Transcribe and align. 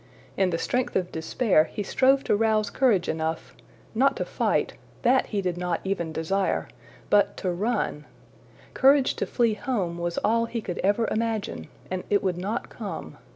In 0.35 0.49
the 0.49 0.57
strength 0.57 0.95
of 0.95 1.11
despair 1.11 1.65
he 1.65 1.83
strove 1.83 2.23
to 2.23 2.35
rouse 2.35 2.71
courage 2.71 3.07
enough 3.07 3.55
not 3.93 4.15
to 4.17 4.25
fight 4.25 4.73
that 5.03 5.27
he 5.27 5.43
did 5.43 5.59
not 5.59 5.79
even 5.83 6.11
desire 6.11 6.67
but 7.11 7.37
to 7.37 7.51
run. 7.51 8.05
Courage 8.73 9.13
to 9.17 9.27
flee 9.27 9.53
home 9.53 9.99
was 9.99 10.17
all 10.23 10.45
he 10.45 10.59
could 10.59 10.79
ever 10.79 11.07
imagine, 11.11 11.67
and 11.91 12.03
it 12.09 12.23
would 12.23 12.39
not 12.39 12.67
come. 12.67 13.17